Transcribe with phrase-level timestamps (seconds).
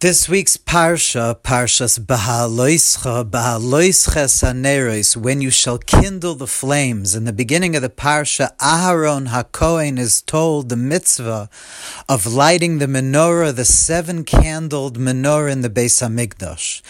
[0.00, 7.14] This week's Parsha, Parshas Bahaloischa, Bahaloisches Haneres, when you shall kindle the flames.
[7.14, 11.50] In the beginning of the Parsha, Aharon HaKohen is told the mitzvah
[12.08, 16.80] of lighting the menorah, the seven-candled menorah in the Beis HaMikdash.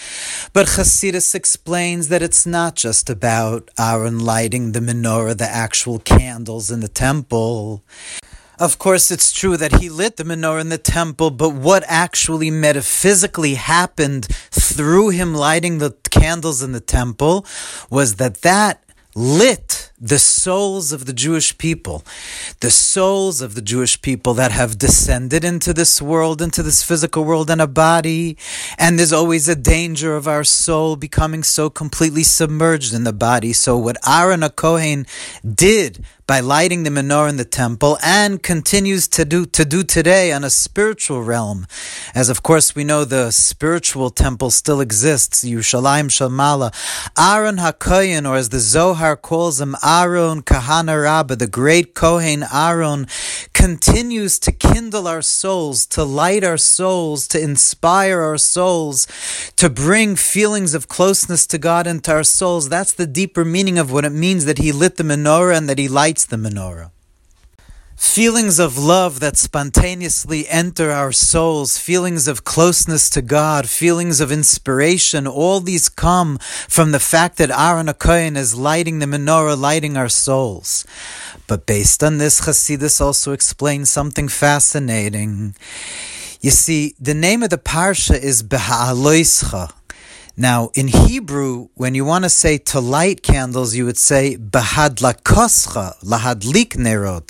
[0.52, 6.70] But Chasidus explains that it's not just about Aaron lighting the menorah, the actual candles
[6.70, 7.82] in the temple.
[8.61, 12.50] Of course, it's true that he lit the menorah in the temple, but what actually
[12.50, 17.46] metaphysically happened through him lighting the candles in the temple
[17.88, 18.84] was that that
[19.15, 22.04] lit the souls of the Jewish people,
[22.60, 27.24] the souls of the Jewish people that have descended into this world, into this physical
[27.24, 28.37] world and a body.
[28.79, 33.52] And there's always a danger of our soul becoming so completely submerged in the body.
[33.52, 35.06] So what Aaron HaKohen
[35.54, 40.30] did by lighting the menorah in the temple and continues to do to do today
[40.30, 41.66] on a spiritual realm.
[42.15, 46.73] As of course we know the spiritual temple still exists, Yerushalayim shel Maalah.
[47.19, 53.09] Aaron HaKohen, or as the Zohar calls him, Aaron Kahana Rabbah, the great Kohen Aaron,
[53.52, 59.09] continues to kindle our souls, to light our souls, to inspire our souls,
[59.57, 62.69] to bring feelings of closeness to God into our souls.
[62.69, 65.78] That's the deeper meaning of what it means that he lit the menorah and that
[65.78, 66.91] he lights lights the menorah.
[67.97, 74.32] Feelings of love that spontaneously enter our souls, feelings of closeness to God, feelings of
[74.32, 76.38] inspiration, all these come
[76.69, 80.87] from the fact that Aaron HaKohen is lighting the menorah, lighting our souls.
[81.47, 85.54] But based on this, Hasidus also explains something fascinating.
[86.41, 89.72] You see, the name of the parsha is Beha'aloischa,
[90.41, 96.03] now, in Hebrew, when you want to say to light candles, you would say bahadlakoscha,
[96.03, 97.28] lahadlik nerot.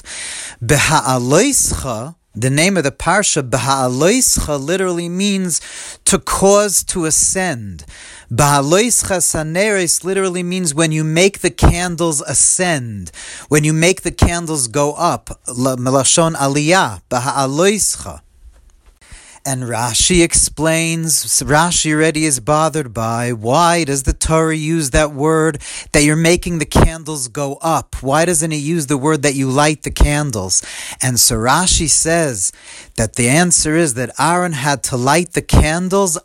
[0.62, 5.60] Beha'aloischa, the name of the parsha, Baha'aloischa, literally means
[6.04, 7.84] to cause to ascend.
[8.30, 13.10] Baha'aloischa saneres literally means when you make the candles ascend,
[13.48, 15.30] when you make the candles go up.
[15.48, 18.20] Melashon aliyah, Baha'aloischa.
[19.50, 25.60] And Rashi explains, Rashi already is bothered by why does the Torah use that word
[25.90, 27.96] that you're making the candles go up?
[28.00, 30.62] Why doesn't it use the word that you light the candles?
[31.02, 32.52] And so Rashi says
[32.94, 36.16] that the answer is that Aaron had to light the candles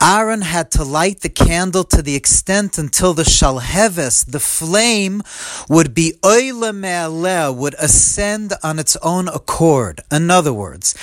[0.00, 5.22] Aaron had to light the candle to the extent until the shalheves, the flame,
[5.68, 10.00] would be oile me'aleh, would ascend on its own accord.
[10.10, 10.94] In other words,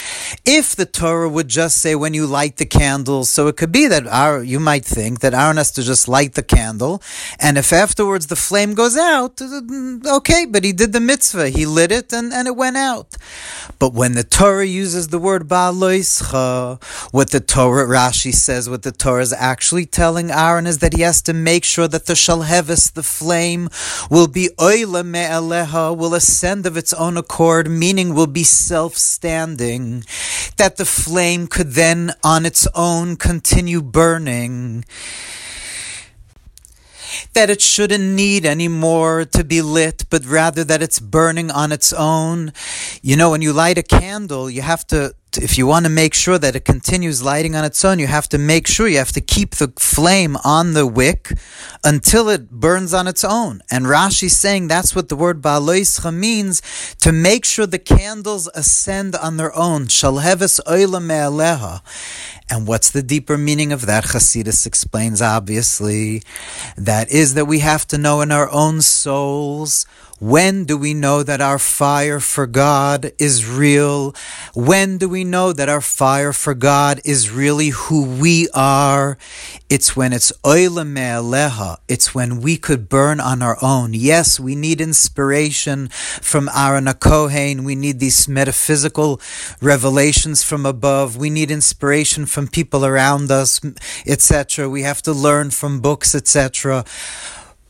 [0.45, 3.87] if the Torah would just say when you light the candle, so it could be
[3.87, 7.01] that our, you might think that Aaron has to just light the candle,
[7.39, 11.91] and if afterwards the flame goes out, okay, but he did the mitzvah, he lit
[11.91, 13.17] it and, and it went out.
[13.77, 16.81] But when the Torah uses the word ba'aloischa,
[17.11, 21.01] what the Torah, Rashi says, what the Torah is actually telling Aaron is that he
[21.01, 23.67] has to make sure that the shalhevis, the flame,
[24.09, 30.03] will be oila me'aleha, will ascend of its own accord, meaning will be self-standing,
[30.57, 34.85] that the flame could then on its own continue burning
[37.33, 41.71] that it shouldn't need any more to be lit, but rather that it's burning on
[41.71, 42.51] its own.
[43.01, 46.13] You know, when you light a candle, you have to if you want to make
[46.13, 49.11] sure that it continues lighting on its own, you have to make sure you have
[49.13, 51.31] to keep the flame on the wick
[51.83, 53.61] until it burns on its own.
[53.69, 56.61] And Rashi's saying that's what the word Ba'aloischa means
[57.01, 59.85] to make sure the candles ascend on their own.
[59.85, 61.81] Shalheves oila me'aleha.
[62.49, 64.05] And what's the deeper meaning of that?
[64.05, 66.21] Chasidus explains obviously
[66.77, 69.85] that is that we have to know in our own souls
[70.19, 74.15] when do we know that our fire for God is real?
[74.53, 79.17] When do we know that our fire for God is really who we are?
[79.69, 81.79] It's when it's oila me'aleha.
[81.89, 83.93] It's when we could burn on our own.
[83.93, 87.65] Yes, we need inspiration from Aaron Kohen.
[87.65, 89.19] We need these metaphysical
[89.61, 91.17] revelations from above.
[91.17, 93.61] We need inspiration from people around us,
[94.05, 94.67] etc.
[94.67, 96.83] We have to learn from books, etc.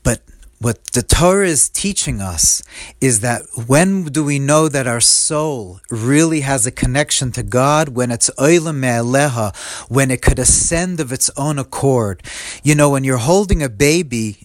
[0.02, 0.24] But
[0.60, 2.64] what the Torah is teaching us
[3.00, 7.90] is that when do we know that our soul really has a connection to God?
[7.90, 9.56] When it's oilam me'aleha,
[9.88, 12.24] when it could ascend of its own accord.
[12.64, 14.45] You know, when you're holding a baby,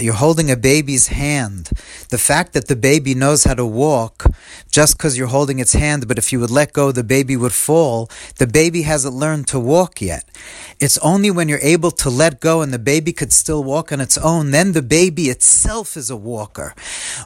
[0.00, 1.70] you're holding a baby's hand.
[2.10, 4.26] The fact that the baby knows how to walk
[4.70, 7.52] just because you're holding its hand, but if you would let go, the baby would
[7.52, 8.08] fall.
[8.38, 10.24] The baby hasn't learned to walk yet.
[10.78, 14.00] It's only when you're able to let go and the baby could still walk on
[14.00, 16.74] its own, then the baby itself is a walker.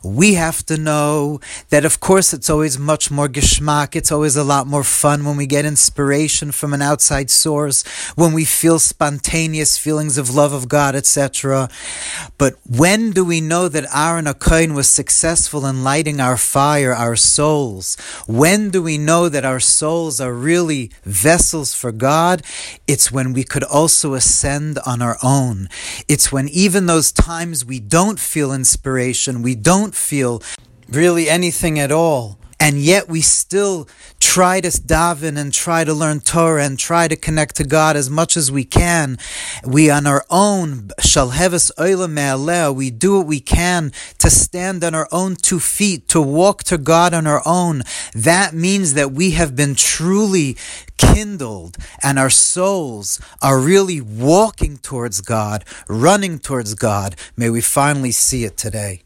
[0.03, 3.95] We have to know that, of course, it's always much more geschmack.
[3.95, 7.85] It's always a lot more fun when we get inspiration from an outside source,
[8.17, 11.69] when we feel spontaneous feelings of love of God, etc.
[12.37, 17.17] But when do we know that Aaron HaKohen was successful in lighting our fire, our
[17.17, 17.97] souls?
[18.27, 22.43] When do we know that our souls are really vessels for God?
[22.89, 25.69] It's when we could also ascend on our own.
[26.09, 30.43] It's when even those times we don't feel inspiration, we don't feel
[30.89, 33.87] really anything at all and yet we still
[34.21, 38.09] try to daven and try to learn Torah and try to connect to God as
[38.09, 39.19] much as we can.
[39.67, 44.95] We on our own, shall shalhevis oila we do what we can to stand on
[44.95, 47.83] our own two feet, to walk to God on our own.
[48.15, 50.57] That means that we have been truly
[50.97, 57.15] kindled and our souls are really walking towards God, running towards God.
[57.37, 59.04] May we finally see it today.